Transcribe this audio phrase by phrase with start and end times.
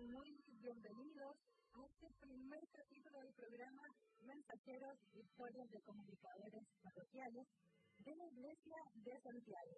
[0.00, 0.32] muy
[0.64, 1.36] bienvenidos
[1.76, 3.84] a este primer capítulo del programa
[4.24, 7.44] Mensajeros Historias de Comunicadores Parroquiales
[8.00, 9.76] de la Iglesia de Santiago.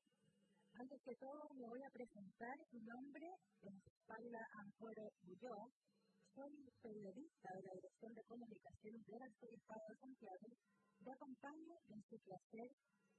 [0.78, 3.26] Antes que todo me voy a presentar, mi nombre
[3.66, 3.74] es
[4.06, 5.66] Paula Amporo Ulloa,
[6.38, 10.48] soy periodista de la Dirección de Comunicaciones del Arzobispado de Santiago
[11.02, 12.70] y acompaño en su placer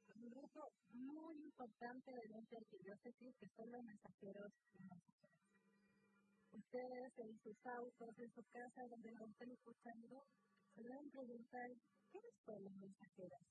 [0.07, 5.12] a un grupo muy importante de la arquidiócesis que son los mensajeros y.
[6.53, 10.21] Ustedes en sus autos, en sus casas, donde nos estén escuchando,
[10.75, 11.67] se deben preguntar,
[12.11, 13.41] ¿quiénes son los mensajeros?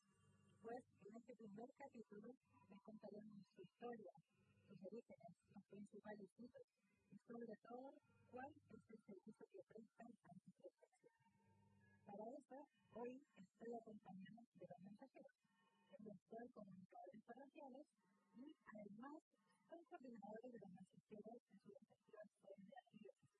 [0.62, 2.30] Pues en este primer capítulo
[2.70, 4.14] les contaremos su historia,
[4.69, 6.67] sus orígenes, los principales hitos
[7.11, 7.91] y sobre todo
[8.30, 11.11] cuál es el servicio que prestan a nuestra iglesia.
[12.06, 12.58] Para eso,
[12.95, 15.34] hoy estoy acompañada de los mensajeros.
[15.98, 17.86] Yo soy comunicadores parroquiales
[18.34, 18.47] y
[18.78, 19.19] además
[19.72, 23.32] son coordinadores de los mensajeros en su respectiva de la diócesis.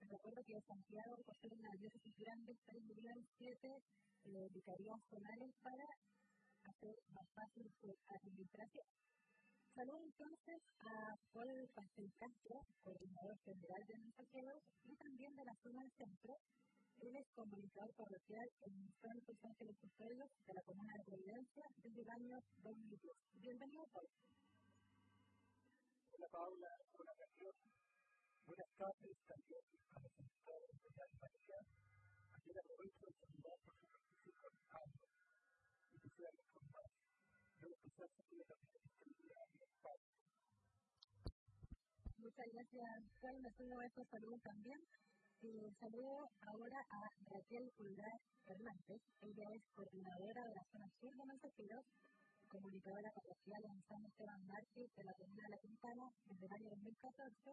[0.00, 5.00] Les recuerdo que Santiago, por ser una diócesis grande, está dividida en siete eh, vicarías
[5.12, 5.86] zonales para
[6.72, 8.88] hacer más fácil su administración.
[9.76, 10.94] Saludo entonces a
[11.32, 16.32] Paul Pastel Castro, coordinador general de mensajeros y también de la zona del centro.
[16.96, 22.10] Él es comunicador parroquial en Santos Ángeles Custodios de la Comuna de Providencia desde el
[22.10, 23.16] año 2010.
[23.42, 24.08] Bienvenido, Paul.
[26.22, 26.70] Hola, Paula.
[26.94, 27.14] Hola.
[28.46, 31.66] Buenas tardes también a los invitados de la.
[32.38, 35.10] Ayer aprovecho de saludar su 25 años
[35.90, 36.90] y que sean muchos más.
[37.58, 38.86] Yo empecé a seguir también.
[39.02, 39.98] Muchas.
[42.22, 42.30] Me
[43.82, 44.78] estos saludos también.
[45.42, 47.00] Eh, saludo ahora a
[47.34, 49.02] Raquel Pulgar Hernández.
[49.26, 51.82] Ella es coordinadora de la zona sur de Mensajeros,
[52.52, 56.68] comunicadora parroquial en San Esteban Márquez de la Comunidad de la Quintana desde el año
[56.68, 57.48] 2014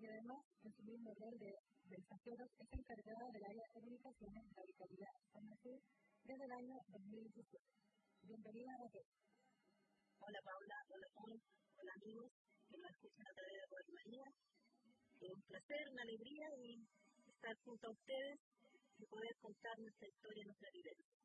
[0.00, 1.52] y además en su mismo rol de
[1.84, 7.60] mensajeros es encargada del área de comunicaciones de la Vicaría San desde el año 2017.
[8.24, 9.08] Bienvenida, Raquel.
[10.16, 11.36] Hola Paula, hola Paul,
[11.76, 12.32] hola amigos
[12.72, 14.26] que nos escuchan a través de Radio María.
[15.28, 16.88] Es un placer, una alegría y
[17.28, 18.36] estar junto a ustedes
[18.96, 21.17] y poder contar nuestra historia, nuestra vivencia.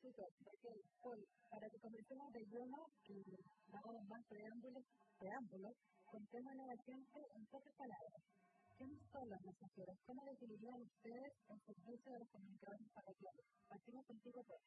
[0.00, 3.20] Paul, para que comencemos de lleno y
[3.68, 4.84] hagamos más preámbulos,
[5.18, 5.76] preámbulos
[6.08, 8.22] contémosle a la gente en pocas palabras.
[8.80, 9.96] ¿Quiénes son los mensajeros?
[10.06, 13.44] ¿Cómo definirían ustedes el servicio de los comunicadores parroquiales?
[13.68, 14.64] Partimos contigo, Paul.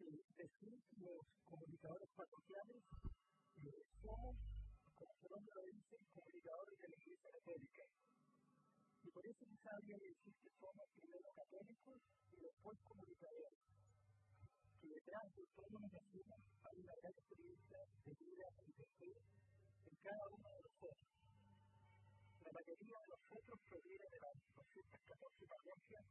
[0.00, 4.34] Eh, decir los comunicadores parroquiales eh, somos,
[4.98, 7.84] como su nombre lo dice, comunicadores de la Iglesia Católica.
[9.10, 11.98] Por eso habría que decir que somos primero católicos
[12.30, 13.58] y después comunicadores.
[14.80, 19.12] Que detrás de que hacemos hay una gran experiencia de vida y de fe
[19.90, 21.10] en cada uno de nosotros.
[22.40, 26.04] La mayoría de nosotros proviene de las 214 parroquias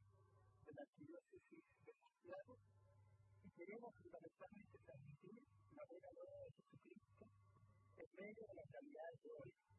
[0.68, 2.54] de la arquidiócesis de Santiago
[3.44, 5.40] y queremos fundamentalmente transmitir
[5.72, 7.24] la buena nueva de Jesucristo
[7.96, 9.79] en medio de las realidades de hoy.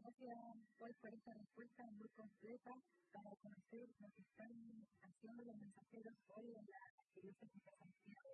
[0.00, 0.38] gracias,
[0.78, 2.72] Paul, por esta respuesta muy completa
[3.12, 4.52] para conocer lo que están
[5.04, 8.32] haciendo los mensajeros hoy en la arquidiócesis de Santiago.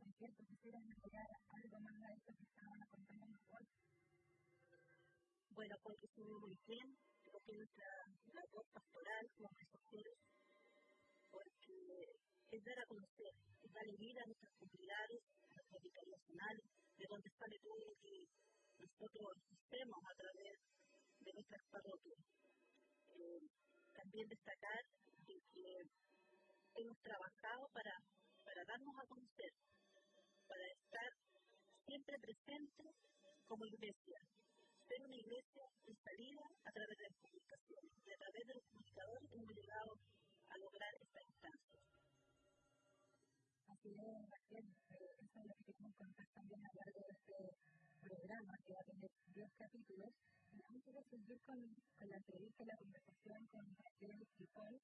[0.00, 3.66] Raquel, ¿tú quisieras agregar algo más a esto que estaban acompañando hoy?
[5.52, 6.86] Bueno, Paul estuvo muy bien,
[7.20, 7.90] creo que nuestra
[8.32, 10.18] labor pastoral como mensajeros,
[11.28, 11.76] porque
[12.48, 16.66] es dar a conocer, es darle vida a nuestras comunidades, a nuestras vicarías zonales,
[16.96, 18.14] de donde sale todo lo que
[18.80, 20.73] nosotros hacemos a través
[21.24, 22.20] de nuestras parroquias.
[23.16, 23.40] Eh,
[23.94, 24.82] también destacar
[25.26, 25.66] de que
[26.76, 27.94] hemos trabajado para,
[28.44, 29.52] para darnos a conocer,
[30.46, 31.10] para estar
[31.86, 32.92] siempre presentes
[33.46, 34.18] como iglesia,
[34.88, 35.64] ser una iglesia
[36.04, 37.92] salida a través de las comunicaciones.
[38.04, 39.92] Y a través de los comunicadores hemos llegado
[40.48, 41.80] a lograr esta instancia.
[43.64, 47.12] Así es, Raquel, eh, eso es lo que queremos contar también a lo largo de
[47.16, 47.38] este
[48.00, 50.12] programa, que va a tener 10 capítulos.
[50.84, 51.56] De seguir con,
[51.96, 54.74] con la entrevista y la conversación con Raquel y Paul,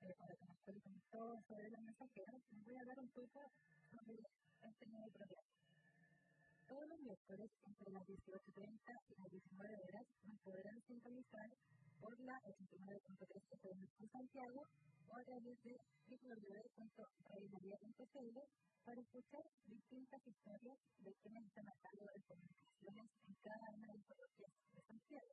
[0.00, 3.40] eh, para que nos cuenten todo sobre los mensajeros, les voy a hablar un poco
[3.92, 4.14] sobre
[4.64, 5.52] este nuevo programa.
[6.66, 11.48] Todos los miércoles, entre las 18.30 y las 19 horas, nos podrán sintonizar
[12.04, 14.60] por la 89.3 FM en Santiago
[15.08, 15.72] o a través de
[16.04, 18.36] www.radiomaria.cl
[18.84, 23.96] para escuchar distintas historias de quienes están a cargo de comunicaciones en cada una de
[23.96, 25.32] las parroquias de Santiago.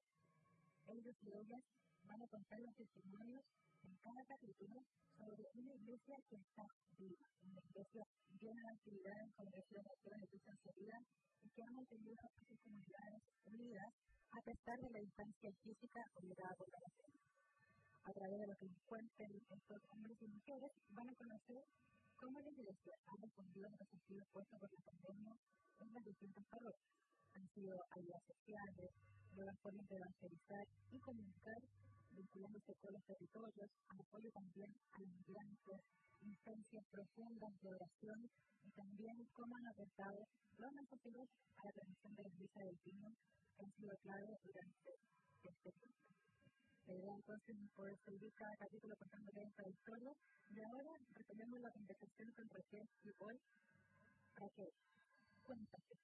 [0.95, 1.59] Ellos y ellas
[2.07, 3.44] van a contar los testimonios
[3.83, 4.79] en cada capítulo
[5.19, 6.63] sobre una iglesia que está
[6.95, 8.07] viva, una iglesia
[8.39, 11.03] llena de actividades, congresiones, acciones de sinceridad
[11.44, 13.91] y que ha mantenido a sus comunidades unidas
[14.31, 17.23] a pesar de la distancia física obligada por la pandemia.
[18.01, 21.61] A través de lo que nos cuenten estos hombres y mujeres, van a conocer
[22.15, 25.33] cómo la iglesia ha respondido a los desafíos puestos por la pandemia
[25.81, 26.95] en las distintas parroquias.
[27.35, 28.89] Han sido ayudas sociales,
[29.35, 31.61] nuevas formas de evangelizar y comunicar
[32.11, 35.79] vinculándose con los territorios, apoyo también a los migrantes,
[36.21, 38.19] instancias profundas de oración
[38.63, 40.19] y también cómo han aportado
[40.57, 43.09] los mensajeros a la transmisión de la Iglesia del Pino,
[43.61, 44.89] han sido clave durante
[45.45, 46.01] este tiempo.
[46.91, 50.11] Idea entonces es poder seguir cada capítulo contándole esta historia
[50.49, 53.37] y ahora retomemos la conversación con Raquel y Paul.
[54.33, 54.73] Raquel,
[55.45, 55.95] cuéntate,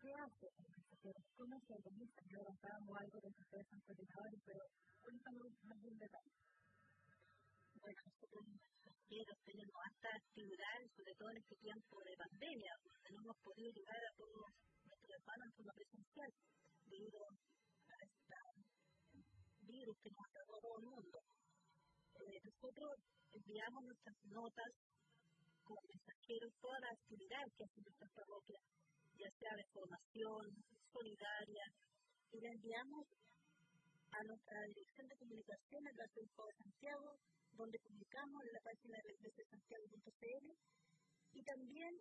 [0.00, 1.20] ¿qué hace el mensajero?
[1.36, 2.20] ¿Cómo se organiza?
[2.32, 4.62] Ya avanzábamos algo de que ustedes son coordinadores, pero
[5.04, 6.34] cuéntanos más de un detalle.
[7.76, 13.18] Bueno, nosotros mensajeros tenemos hasta actividades, sobre todo en este tiempo de pandemia, donde no
[13.20, 14.48] hemos podido llegar a todos
[15.16, 16.30] hermanos en forma presencial,
[16.84, 18.36] debido a este
[19.64, 21.18] virus que nos ha dado todo el mundo.
[22.16, 22.90] Eh, nosotros
[23.32, 24.70] enviamos nuestras notas
[25.64, 28.62] como mensajeros, todas las actividades que hacen nuestras parroquias,
[29.18, 30.42] ya sea de formación,
[30.92, 31.66] solidaria,
[32.30, 33.04] y la enviamos
[34.12, 37.08] a nuestra dirección de comunicaciones del Arzobispado de Santiago,
[37.56, 40.46] donde publicamos en la página de la iglesia Santiago.cl
[41.32, 41.92] y también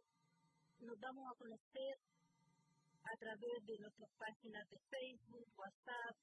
[0.79, 1.93] nos damos a conocer
[3.05, 6.15] a través de nuestras páginas de Facebook, WhatsApp,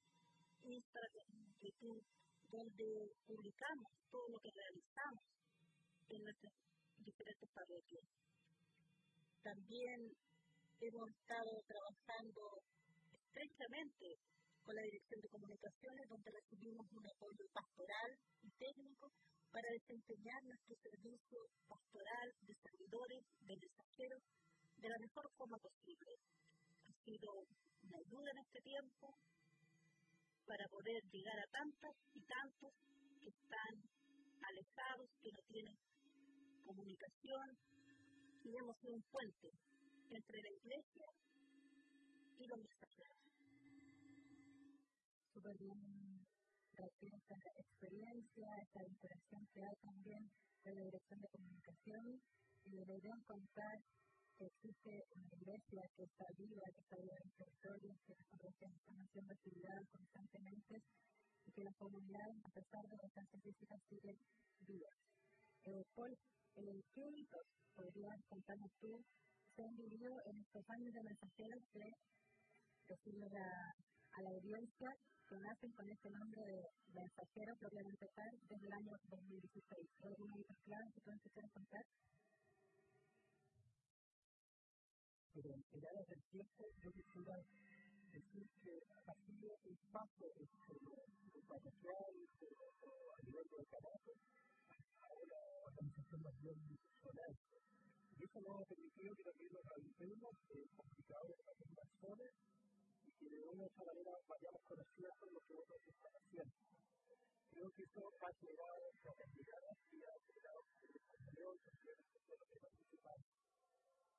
[0.63, 2.03] Instagram, YouTube,
[2.51, 2.87] donde
[3.25, 5.23] publicamos todo lo que realizamos
[6.09, 6.53] en nuestras
[6.99, 8.05] diferentes parroquias.
[9.41, 9.99] También
[10.79, 12.41] hemos estado trabajando
[13.11, 14.07] estrechamente
[14.63, 18.11] con la Dirección de Comunicaciones, donde recibimos un apoyo pastoral
[18.43, 19.11] y técnico
[19.51, 24.23] para desempeñar nuestro servicio pastoral de servidores, de mensajeros,
[24.77, 26.11] de la mejor forma posible.
[27.03, 27.35] Ha sido
[27.83, 29.11] una ayuda en este tiempo
[30.47, 32.71] para poder llegar a tantas y tantos
[33.19, 33.75] que están
[34.39, 35.75] alejados, que no tienen
[36.63, 37.47] comunicación,
[38.45, 39.51] y hemos sido un puente
[40.15, 41.07] entre la iglesia
[42.39, 43.19] y los mensajeros.
[45.33, 46.23] Súper bien
[46.71, 50.23] esta experiencia, esta interacción que hay también
[50.63, 52.21] de la Dirección de Comunicación
[52.63, 53.75] y idea de contar
[54.37, 58.27] que existe una iglesia que está viva, que está viva en el territorio, que las
[58.33, 60.73] parroquias están haciendo actividades constantemente
[61.45, 64.17] y que las comunidades, a pesar de las distancias físicas, siguen
[64.65, 64.97] vivas.
[65.65, 68.93] Eh, Paul, eh, ¿qué hitos podrías contarnos tú
[69.55, 71.85] se han vivido en estos años de mensajeros que
[72.89, 74.89] decirle a, la audiencia
[75.25, 76.61] que nacen con este nombre de
[76.93, 79.89] mensajero propiamente tal desde el año 2016?
[80.03, 81.85] ¿Hay alguna hitos clave que tú quieras contar?
[85.33, 87.33] Pero en aras del tiempo yo quisiera
[88.13, 94.17] decir que ha sido un paso entre lo parroquial a nivel de carácter
[95.01, 97.33] a una organización más bien institucional.
[98.13, 102.33] Y eso nos ha permitido que también nos realicemos eh, complicados en algunas zonas
[103.01, 106.55] y que de una u otra manera vayamos conociendo lo que otros están haciendo.
[107.49, 110.61] Creo que eso ha generado una cantidad de actividades, ha generado
[111.09, 113.52] comunión, sociedades que participantes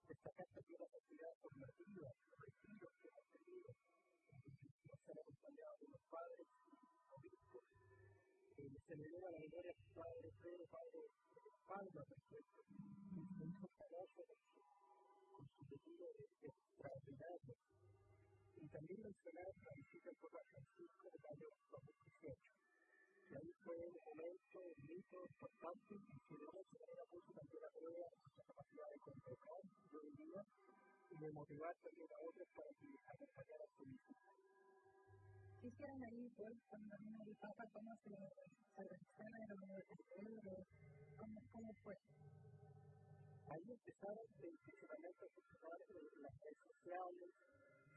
[0.08, 1.28] destacar también los retiros
[3.00, 3.74] que tenido,
[5.80, 6.54] de los padres se
[9.24, 9.64] a la padre
[17.04, 17.56] se.
[18.56, 21.22] Y también mencionar la visita al Papa Francisco del
[21.70, 22.73] 2018 que
[23.34, 27.70] ahí fue un momento, un mito importante y que de alguna manera puso también a
[27.74, 29.60] prueba nuestra capacidad de convocar
[29.90, 34.22] yo y de motivar también a otros para que acompañaran su misión.
[35.60, 37.64] ¿Qué hicieron ahí, pues, cuando vino el Papa?
[37.72, 39.42] ¿Cómo se organizaron?
[41.16, 41.96] ¿Cómo, ¿Cómo fue?
[43.50, 45.78] Ahí empezaron principalmente a funcionar
[46.22, 47.30] las redes sociales,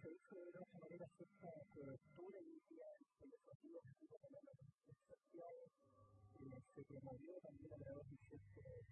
[0.08, 4.56] se hizo de otra manera cierta cobertura en los motivos que tuvo también la
[5.04, 5.56] social,
[6.40, 8.88] eh, se promovió también a través de ciertos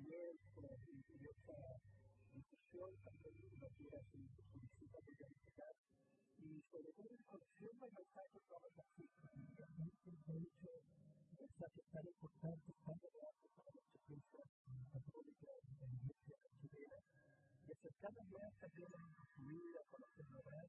[0.00, 1.80] lienzos y, otras
[2.32, 5.74] instrucción, también nos diera su, su publicitar
[6.38, 7.12] y sobre todo
[8.74, 9.28] marxistas.
[9.36, 9.64] De
[12.80, 14.00] tan relevantes para nuestra
[14.92, 15.50] católica
[17.66, 20.68] y acercarnos más también a su vida, conocer más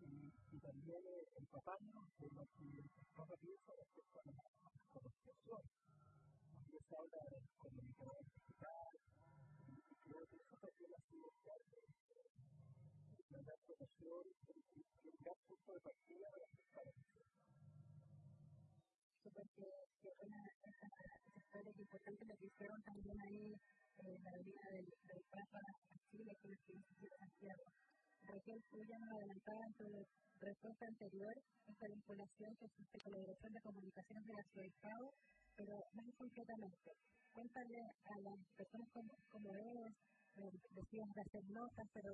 [0.00, 4.44] y, también eh, empaparnos de lo que el Papa piensa respecto a la
[6.88, 8.24] se habla de comunicador
[9.68, 11.88] y, creo que eso también ha sido parte de
[13.28, 16.48] una gran promoción y un gran punto de de la
[19.24, 19.64] Súper que,
[20.04, 20.36] que buena
[20.68, 25.96] esa, esa historia, que que hicieron también ahí eh, la venida del, del Papa a
[26.12, 27.66] Chile, que es el de Santiago.
[28.24, 29.88] Raquel, tú ya nos adelantabas en tu
[30.44, 35.24] respuesta anterior esta vinculación que existe con la Dirección de Comunicaciones de la Ciudad de
[35.56, 36.90] pero más concretamente,
[37.32, 39.88] cuéntale a las personas como, como es,
[40.36, 42.12] eh, decías de hacer notas, pero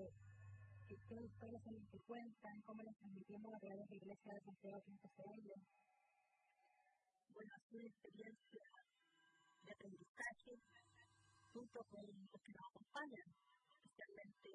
[0.86, 5.48] qué, historias son las que cuentan, cómo las transmitimos a través de Iglesia de Santiago.cl.
[7.34, 8.66] Bueno, ha sido una experiencia
[9.62, 10.52] de aprendizaje
[11.52, 13.28] junto con los que nos acompañan,
[13.70, 14.50] especialmente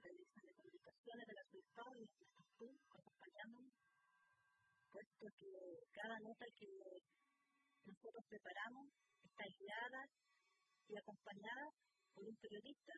[0.00, 3.72] la Dirección de Comunicaciones de la Ciudad y nuestros tú acompañándonos,
[4.90, 5.52] puesto que
[5.92, 6.72] cada nota que
[7.84, 8.86] nosotros preparamos
[9.24, 10.02] está guiada
[10.88, 11.66] y acompañada
[12.14, 12.94] por un periodista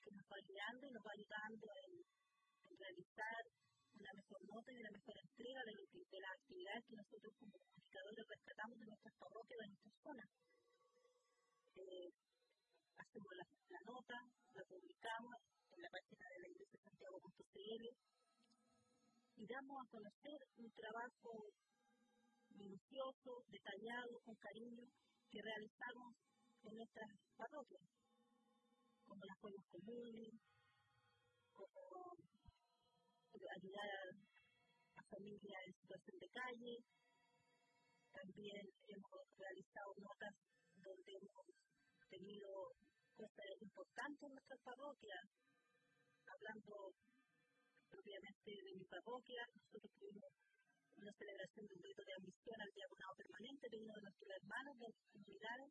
[0.00, 3.42] que nos va guiando y nos va ayudando en, en realizar
[4.00, 8.24] una mejor nota y una mejor entrega de, de las actividades que nosotros como comunicadores
[8.32, 10.28] rescatamos de nuestras parroquias, de nuestras zonas.
[11.76, 12.08] Eh,
[12.96, 14.18] hacemos la, la, nota,
[14.56, 15.36] la publicamos
[15.70, 17.84] en la página de la iglesia santiago.cl
[19.36, 21.32] y damos a conocer un trabajo
[22.56, 24.84] minucioso, detallado, con cariño,
[25.30, 26.16] que realizamos
[26.64, 27.84] en nuestras parroquias,
[29.06, 30.32] como las juegos comunes,
[31.52, 32.29] como
[33.34, 36.74] ayudar a, a familias en situación de calle.
[38.10, 40.34] También hemos realizado notas
[40.82, 41.46] donde hemos
[42.10, 42.50] tenido
[43.14, 45.24] cosas importantes en nuestras parroquias,
[46.26, 46.90] hablando
[47.90, 50.30] propiamente de mi parroquia, nosotros tuvimos
[51.00, 54.88] una celebración de un rito de admisión al diagonado permanente uno de nuestros hermanos de
[55.10, 55.70] comunidades,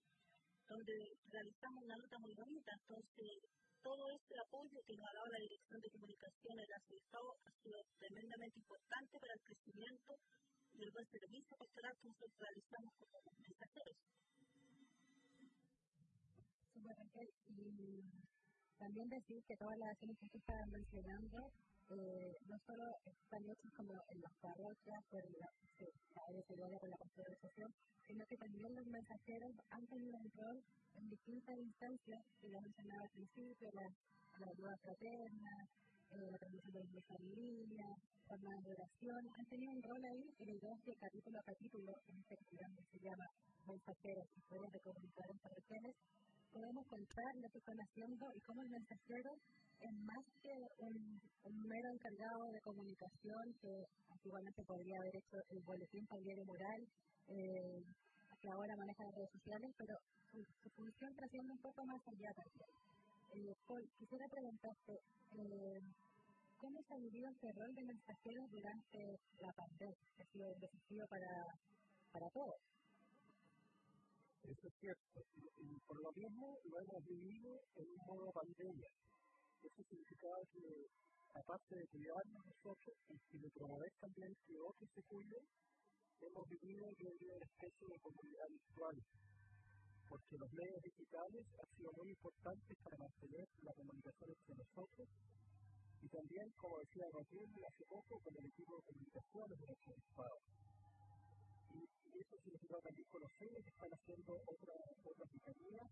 [0.67, 0.95] donde
[1.29, 2.71] realizamos una nota muy bonita.
[2.73, 3.33] Entonces,
[3.81, 7.51] todo este apoyo que nos ha dado la Dirección de Comunicaciones de la Ciudad ha
[7.63, 10.11] sido tremendamente importante para el crecimiento
[10.73, 13.97] y el buen servicio pastoral que nosotros realizamos como mensajeros.
[16.73, 18.09] Super Raquel, y
[18.79, 21.51] también decir que todas las acciones que usted estaba mencionando
[21.89, 27.69] eh, no solo están hechas como en las parroquias por la, ADCD con la pastoralización,
[28.07, 30.57] sino que también los mensajeros han tenido un rol
[30.95, 33.87] en distintas instancias, que ya mencionaba al principio, la,
[34.39, 35.53] la ayuda fraterna,
[36.09, 37.89] eh, la transmisión de la en línea,
[38.25, 41.43] jornadas de oración, han tenido un rol ahí y la idea es que capítulo a
[41.43, 43.25] capítulo, en este programa que se llama
[43.65, 45.95] Mensajeros, historias de comunicadores parroquiales,
[46.51, 49.31] podemos contar lo que están haciendo y cómo el mensajero
[49.79, 50.93] es más que un,
[51.49, 53.73] mero encargado de comunicación que
[54.11, 56.81] antiguamente podría haber hecho el boletín diario moral,
[57.27, 57.79] eh,
[58.41, 59.93] que ahora maneja las redes sociales, pero
[60.31, 62.71] su, su función trasciende un poco más allá también.
[63.29, 63.53] Eh,
[63.99, 64.93] quisiera preguntarte,
[65.37, 65.79] eh,
[66.57, 68.99] ¿cómo se ha vivido este rol de mensajeros durante
[69.39, 70.07] la pandemia?
[70.15, 71.33] Que ha sido desafío para,
[72.11, 72.68] para todos.
[74.43, 75.19] Eso es cierto.
[75.59, 78.89] Y por lo mismo lo hemos vivido en un modo pandemia.
[79.61, 80.63] Eso significaba que,
[81.35, 85.43] aparte de cuidarnos nosotros y de promover también que otros se cuiden,
[86.21, 88.95] hemos vivido de una especie de comunidad virtual.
[90.07, 95.07] Porque los medios digitales han sido muy importantes para mantener la comunicación entre nosotros
[96.01, 100.37] y también, como decía Raquel hace poco, con el equipo de comunicaciones de nuestro estado
[100.47, 100.58] y,
[102.19, 105.89] eso significa también conocer que están haciendo otras otra vicarías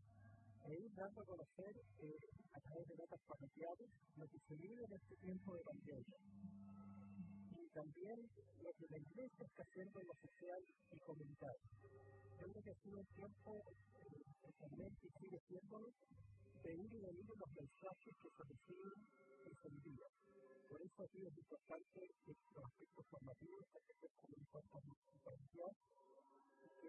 [0.68, 2.20] e ir dando a conocer eh,
[2.52, 6.20] a través de notas parroquiales lo que se vive en este tiempo de pandemia.
[7.56, 8.20] Y también
[8.60, 11.70] lo que la iglesia está haciendo en lo social y comunitario.
[12.38, 15.88] Yo creo que ha sido un tiempo, eh, especialmente y sigue siéndolo,
[16.64, 19.00] de ir y venir los mensajes que se reciben
[19.48, 20.14] y se envían.
[20.68, 24.82] Por eso aquí es importante los aspectos formativos que comunican con
[25.24, 25.72] parroquial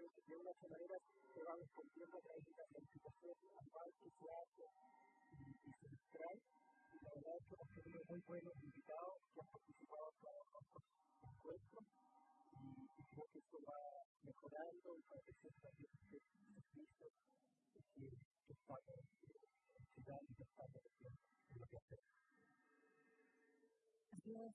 [0.07, 4.09] que de una otra manera se va respondiendo a través de una planificación anual que
[4.09, 4.63] se hace
[5.35, 6.39] y, se distrae.
[6.89, 10.83] Y la verdad es que hemos tenido muy buenos invitados que han participado en nuestros
[11.19, 11.83] encuentros
[12.59, 13.81] y, creo que eso va
[14.23, 17.05] mejorando y creciendo también este servicio
[17.75, 18.79] que, que estamos
[19.67, 22.38] capacidad y de tiempo en lo que hacemos.
[24.09, 24.53] Así es,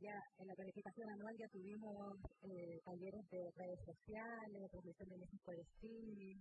[0.00, 5.42] ya en la planificación anual ya tuvimos eh, talleres de redes sociales, transmisión de México
[5.44, 6.38] por streaming,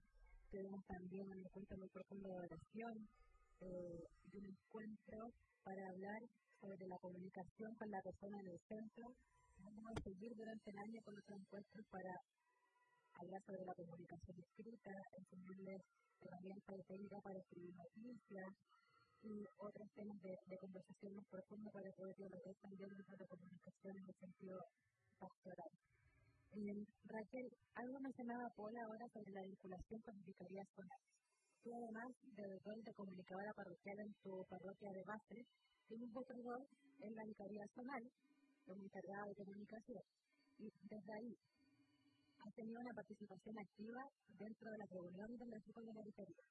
[0.51, 2.93] tuvimos también un encuentro muy profundo de oración
[3.61, 5.17] eh, y un encuentro
[5.63, 6.21] para hablar
[6.61, 9.05] sobre la comunicación con la persona en el centro.
[9.57, 12.13] Vamos a seguir durante el año con otros encuentros para
[13.17, 15.81] hablar sobre la comunicación escrita, enseñarles
[16.21, 18.49] herramientas de técnica para escribir noticias
[19.23, 23.93] y otros temas de, de conversación más profundo para poder dialogar también dentro de comunicación
[23.95, 24.57] en el sentido
[25.19, 25.71] pastoral.
[26.53, 31.09] Eh, Raquel, algo mencionaba Paul ahora sobre la vinculación con vicarías zonales.
[31.63, 35.37] Tú además del rol de comunicadora parroquial en tu parroquia de base,
[35.87, 36.63] tienes otro rol
[36.99, 38.03] en la vicaría zonal
[38.67, 40.03] como encargada de comunicación.
[40.59, 41.33] Y desde ahí,
[42.43, 44.03] has tenido una participación activa
[44.35, 46.43] dentro de las reuniones del equipo de la vicaría.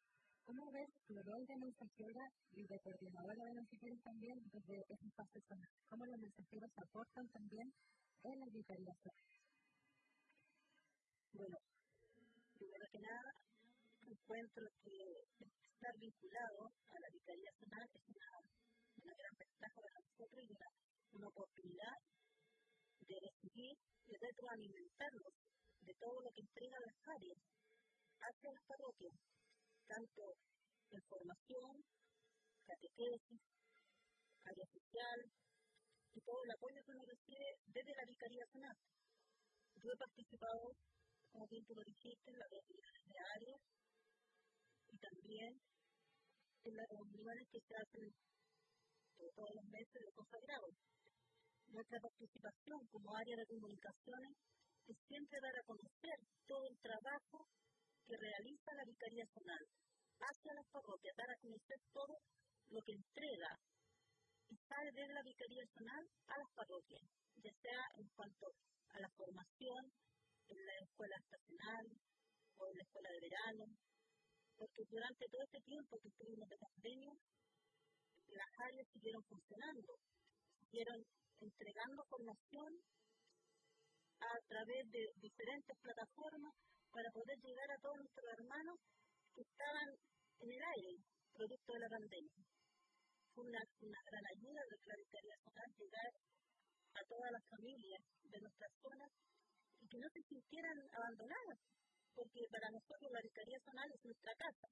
[0.45, 5.41] ¿Cómo ves tu rol de mensajera y de coordinadora de mensajeros también desde ese espacio
[5.49, 5.71] zonal?
[5.89, 7.73] ¿Cómo los mensajeros aportan también
[8.25, 8.97] en las vicarías
[11.33, 11.57] Bueno,
[12.59, 13.31] primero que nada,
[14.03, 14.99] encuentro que
[15.39, 20.69] estar vinculado a la vicaría zonal es una, gran ventaja para nosotros y una,
[21.13, 21.97] una oportunidad
[23.07, 23.75] de recibir
[24.07, 25.35] y retroalimentarnos
[25.83, 27.39] de todo lo que entrega las áreas
[28.23, 29.15] hacia las parroquias,
[29.93, 30.25] tanto
[30.89, 31.73] en formación,
[32.65, 33.43] catequesis,
[34.41, 35.19] área social
[36.17, 38.79] y todo el apoyo que uno recibe desde la Vicaría Zonal.
[39.77, 40.65] Yo he participado,
[41.29, 43.57] como bien tú lo dijiste, en las reuniones de área
[44.93, 48.09] y también en las reuniones que se hacen
[49.17, 50.69] todos los meses de consagrado.
[51.69, 54.33] Nuestra participación como área de comunicaciones
[54.89, 56.17] es siempre dar a conocer
[56.49, 57.39] todo el trabajo
[58.05, 59.65] que realiza la Vicaría Zonal
[60.23, 62.15] hacia las parroquias, dar a conocer todo
[62.71, 63.51] lo que entrega
[64.51, 67.03] y sale desde la Vicaría Zonal a las parroquias,
[67.43, 68.47] ya sea en cuanto
[68.93, 69.83] a la formación
[70.49, 71.87] en la escuela estacional
[72.59, 73.65] o en la escuela de verano,
[74.57, 77.13] porque durante todo este tiempo que estuvimos de pandemia,
[78.29, 79.97] las áreas siguieron funcionando,
[80.61, 81.01] siguieron
[81.41, 82.71] entregando formación
[84.21, 86.55] a través de diferentes plataformas
[86.93, 88.77] para poder llegar a todos nuestros hermanos
[89.35, 89.89] que estaban
[90.43, 90.99] en el aire,
[91.31, 92.43] producto de la pandemia.
[93.31, 96.11] Fue una, gran ayuda de la Vicaría Zonal llegar
[96.99, 99.11] a todas las familias de nuestras zonas
[99.79, 101.59] y que no se sintieran abandonadas,
[102.15, 104.69] porque para nosotros la Vicaría Zonal es nuestra casa,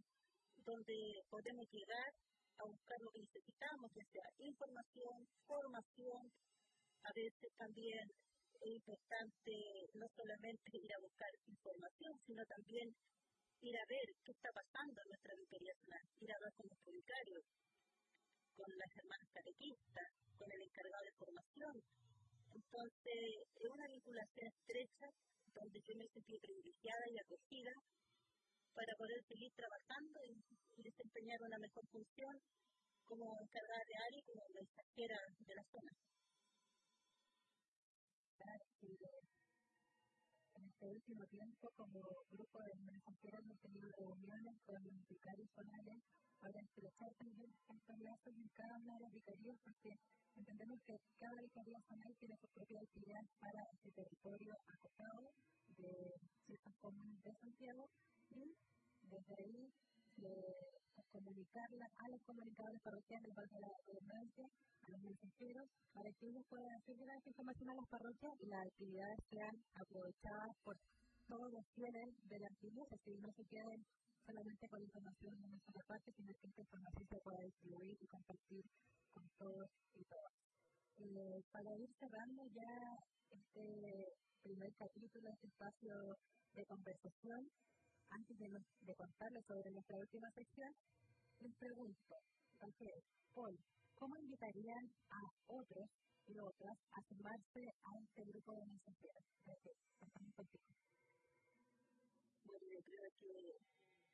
[0.66, 0.96] donde
[1.30, 2.10] podemos llegar
[2.58, 6.22] a buscar lo que necesitamos, ya sea información, formación,
[7.06, 8.04] a veces también
[8.60, 9.54] es importante
[9.94, 12.92] no solamente ir a buscar información, sino también
[13.60, 16.80] ir a ver qué está pasando en nuestra vicaría zonal, ir a hablar con los
[16.80, 17.44] publicarios,
[18.56, 21.76] con las hermanas catequistas, con el encargado de formación.
[22.56, 23.20] Entonces,
[23.60, 25.08] es una vinculación estrecha
[25.52, 27.74] donde yo me sentí privilegiada y acogida
[28.72, 30.40] para poder seguir trabajando y,
[30.80, 32.32] desempeñar una mejor función
[33.04, 35.92] como encargada de área y como mensajera de la zona
[40.80, 42.00] este último tiempo como
[42.32, 46.00] grupo de mensajeros hemos tenido reuniones con los vicarios zonales
[46.40, 49.92] para estrechar también estos lazos en cada una de las vicarías porque
[50.40, 55.28] entendemos que cada vicaría zonal tiene su propia actividad para este territorio acotado
[55.76, 55.92] de
[56.48, 57.84] ciertas comunas de Santiago
[58.32, 58.42] y
[59.04, 59.60] desde ahí
[61.12, 66.72] comunicarla a los comunicadores parroquiales de la redundancia, a los mensajeros, para que ellos puedan
[66.76, 70.76] hacer llegar esta información a las parroquias y las actividades sean aprovechadas por
[71.30, 73.80] todos los fieles de la iglesia, que no se queden
[74.26, 78.06] solamente con información de una sola parte, sino que esta información se pueda distribuir y
[78.06, 78.64] compartir
[79.14, 80.34] con todos y todas.
[81.00, 82.74] Eh, para ir cerrando ya
[83.30, 83.66] este
[84.42, 85.94] primer capítulo, este espacio
[86.52, 87.40] de conversación,
[88.10, 90.72] antes de, contarles sobre nuestra última sección,
[91.40, 92.14] les pregunto,
[93.34, 93.56] Paul,
[93.94, 95.88] ¿cómo invitarían a otros
[96.26, 99.24] y otras a sumarse a este grupo de mensajeros?
[99.46, 99.76] Gracias.
[102.44, 103.32] Bueno, yo creo que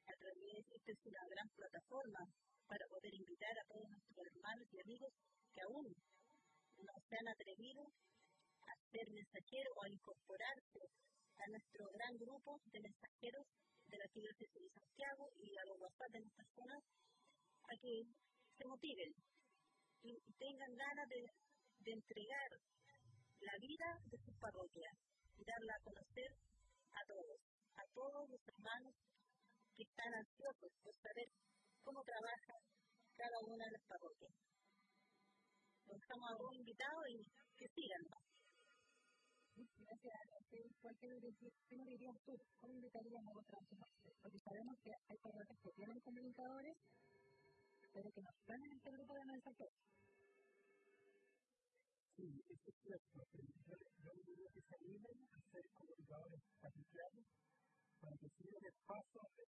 [0.07, 2.21] a través, esta es una gran plataforma
[2.69, 5.13] para poder invitar a todos nuestros hermanos y amigos
[5.55, 5.87] que aún
[6.85, 7.83] no se han atrevido
[8.61, 10.83] a ser mensajeros o a incorporarse
[11.39, 13.47] a nuestro gran grupo de mensajeros
[13.97, 16.83] de la Arquidiócesis de Santiago y a los WhatsApp de nuestras zonas
[17.65, 17.95] a que
[18.53, 19.13] se motiven
[20.05, 21.25] y tengan ganas de,
[21.87, 22.51] entregar
[23.41, 24.93] la vida de sus parroquias
[25.39, 26.31] y darla a conocer
[26.93, 27.41] a todos,
[27.79, 28.93] a todos los hermanos
[29.73, 31.29] que están ansiosos por saber
[31.85, 32.55] cómo trabaja
[33.17, 34.35] cada una de las parroquias.
[35.89, 37.23] Estamos a un invitado y
[37.57, 38.26] que sigan.
[39.57, 40.13] Gracias.
[40.51, 42.37] ¿Qué nos dirías tú?
[42.61, 43.65] ¿Cómo invitarías a otras
[44.21, 46.77] Porque sabemos que hay parroquias que tienen comunicadores,
[47.93, 49.81] pero que no están en este grupo de mensajeros.
[52.17, 53.17] Sí, es cierto.
[54.05, 57.27] Yo diría que se animen a ser comunicadores parroquiales
[58.01, 59.45] para que sigan el paso de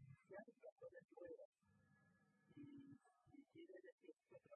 [0.00, 1.50] iniciar las cosas nuevas.
[2.56, 4.48] Y, y quieren decir que en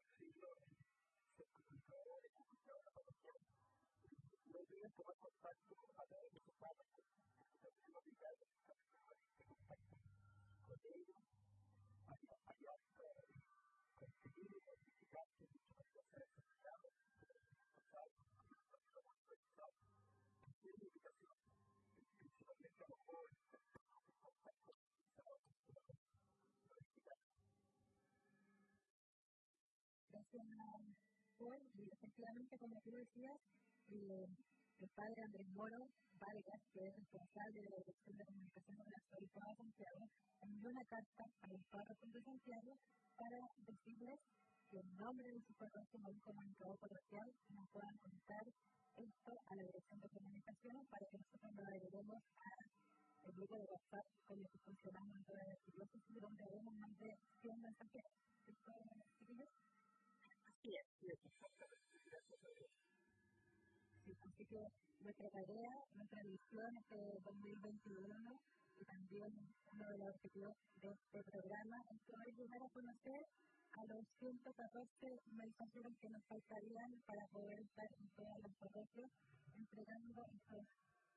[1.37, 3.72] ser comunicadores, comunicadores parroquiales.
[4.53, 4.61] No
[31.53, 33.41] efectivamente, como tú decías,
[33.93, 35.85] el padre Andrés Moro
[36.17, 40.03] Vargas, que es responsable de la Dirección de Comunicación de la Arzobispo de Santiago,
[40.41, 42.73] envió una carta a los párrocos de Santiago
[43.21, 44.17] para decirles
[44.73, 48.45] que en nombre de su parroquia como un comunicador parroquial nos puedan contar
[48.97, 54.07] esto a la Dirección de Comunicaciones para que nosotros lo agreguemos al grupo de WhatsApp
[54.25, 57.11] con el que funcionamos en toda la diócesis, donde haremos más de
[57.45, 58.15] 100 mensajeros.
[58.49, 59.53] ¿Esto es
[60.49, 61.92] Así es, sí,
[64.03, 64.59] así que
[64.99, 68.03] nuestra tarea, nuestra misión este 2021
[68.75, 69.31] y también
[69.71, 73.23] uno de los objetivos de este programa es poder ayudar a conocer
[73.73, 79.07] a los 114 mensajeros que nos faltarían para poder estar en todas las parroquias
[79.55, 80.67] entregando estos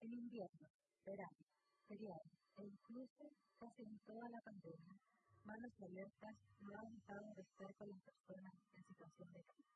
[0.00, 0.68] En invierno,
[1.04, 1.42] verano,
[1.88, 3.24] feriado e incluso
[3.58, 4.94] casi en toda la pandemia,
[5.42, 9.74] Manos Abiertas no ha dejado de estar con las personas en situación de calle.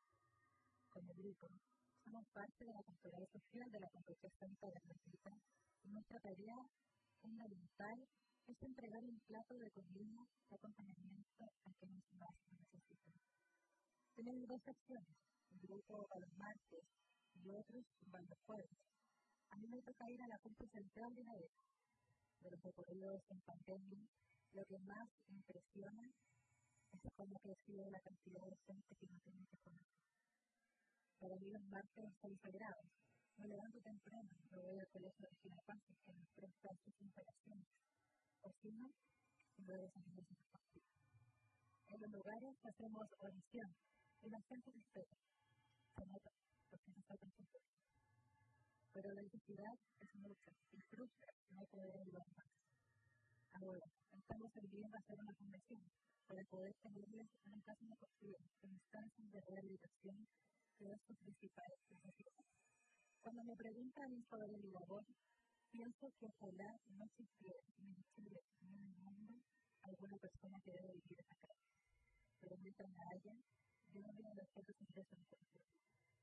[0.95, 1.49] Como grupo,
[2.05, 5.39] somos parte de la pastoral social de la Congregación Santa de la
[5.83, 6.59] y nuestra tarea
[7.19, 7.99] fundamental
[8.47, 13.19] es entregar un plato de comida de acompañamiento a quienes más lo necesitan.
[14.15, 15.19] Tenemos dos secciones,
[15.51, 16.85] un grupo a los martes
[17.35, 18.79] y otros van los jueves
[19.53, 21.57] a mí me toca ir a la punta central de la era.
[22.41, 24.03] De los recorridos en pandemia,
[24.57, 26.05] lo que más impresiona
[26.93, 29.93] es cómo creció la cantidad de gente que no tiene que comer.
[31.21, 32.09] Para mí los martes
[32.41, 32.89] sagrados.
[33.37, 37.69] Me levanto temprano, me voy al colegio de Ginapaces que nos presta sus instalaciones.
[38.41, 38.89] O si no,
[39.57, 40.37] me voy a San Luis de
[41.93, 43.71] En los lugares hacemos oración
[44.21, 45.17] y la gente se espera.
[45.97, 46.31] Se nota,
[46.69, 47.33] porque no está tan
[48.93, 52.51] pero la necesidad es mucha y frustra no poder ayudar más.
[53.57, 55.83] Ahora, estamos a hacer una fundación
[56.29, 60.19] para poder tenerles una casa de acogida con instancias de rehabilitación
[60.77, 62.45] que es su principal necesidad.
[63.23, 65.05] Cuando me preguntan sobre mi labor,
[65.73, 69.35] pienso que ojalá no existiera ni en Chile ni en el mundo
[69.89, 71.49] alguna persona que debe vivir casa.
[72.41, 73.35] Pero mientras la haya,
[73.89, 75.25] yo no voy a de sentirse en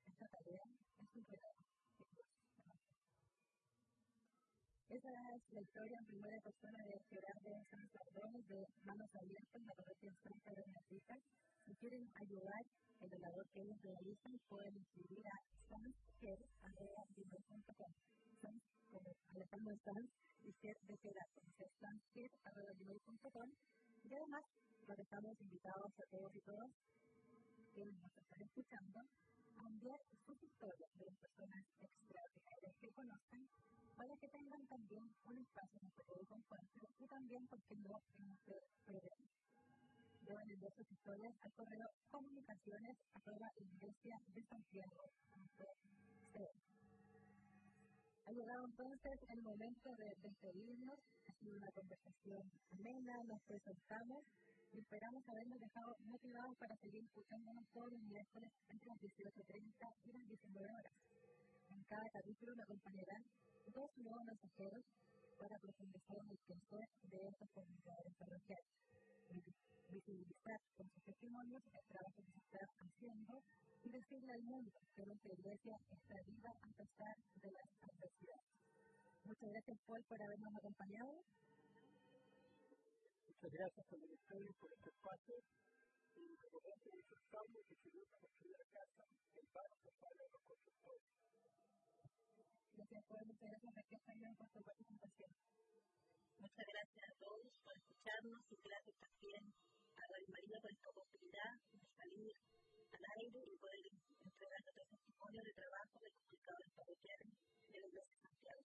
[0.06, 0.66] Esta tarea
[1.00, 1.70] es un regalo
[4.90, 8.58] Esa es la historia en primera persona de Gerardo San Sardones de
[8.90, 11.14] Manos Abiertas, la parroquia Santa Bernardita.
[11.62, 12.66] Si quieren ayudar
[12.98, 16.42] el donador que ellos realizan, pueden escribir a sansker.com.
[18.42, 20.10] Sans como Alejandro Sanz
[20.42, 20.98] y Ger de.
[21.78, 23.50] Sansker.com.
[24.02, 24.42] Y además,
[24.90, 26.74] lo estamos invitados a todos y todas
[27.78, 29.06] que nos están escuchando
[29.68, 33.44] enviar sus historias de las personas extraordinarias que conocen
[33.96, 38.56] para que tengan también un espacio en este de encuentro y también, no, en este
[38.86, 39.28] programa.
[40.22, 45.04] Deben enviar sus historias al correo comunicaciones arroba iglesia de Santiago.
[48.26, 51.00] Ha llegado entonces el momento de despedirnos.
[51.28, 54.24] Ha sido una conversación amena, nos presentamos
[54.78, 60.28] esperamos habernos dejado motivados para seguir escuchándonos todos los miércoles entre las 18.30 y las
[60.30, 60.94] 19 horas.
[61.70, 63.24] En cada capítulo nos acompañarán
[63.74, 64.84] dos nuevos mensajeros
[65.40, 68.74] para profundizar en el quehacer de estos comunicadores parroquiales,
[69.90, 73.34] visibilizar con sus testimonios el trabajo que se está haciendo
[73.80, 78.50] y decirle al mundo que nuestra iglesia está viva a pesar de las adversidades.
[79.24, 81.14] Muchas gracias, Paul, por habernos acompañado.
[83.40, 85.36] Muchas gracias el estudio, por este espacio.
[86.12, 89.04] Y recordemos que es sábado que se gusta construir la casa,
[89.40, 91.08] el barrio de los constructores.
[92.76, 95.32] Gracias por muchas gracias Raquel Fabián por tu participación.
[96.36, 101.54] Muchas gracias a todos por escucharnos y gracias también a Radio María por esta oportunidad
[101.72, 102.36] de salir
[102.92, 103.88] al aire y poder
[104.20, 108.64] entregar nuestro testimonio de trabajo de comunicadores parroquiales de la Iglesia de Santiago.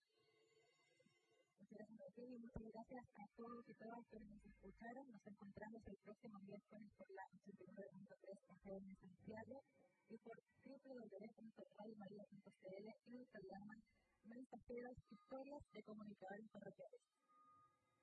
[1.63, 5.11] Muchas gracias a y muchas gracias a todos y todas quienes nos escucharon.
[5.11, 9.65] Nos encontramos el próximo miércoles por la 89.3 FM Santiago
[10.09, 13.75] y por www.radiomaria.cl y el programa
[14.23, 17.01] Mensajeros Historias de Comunicadores Parroquiales.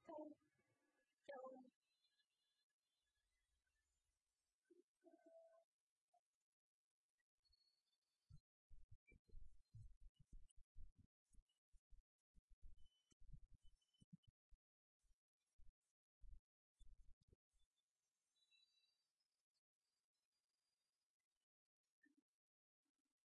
[0.06, 0.36] Chao.
[1.28, 1.71] Chao.